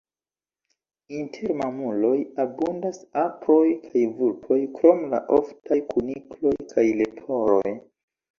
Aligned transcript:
Inter 1.17 1.51
mamuloj 1.59 2.13
abundas 2.43 2.97
aproj 3.25 3.67
kaj 3.85 4.03
vulpoj, 4.23 4.59
krom 4.79 5.05
la 5.13 5.21
oftaj 5.39 5.79
kunikloj 5.93 6.57
kaj 6.75 6.89
leporoj. 7.05 7.77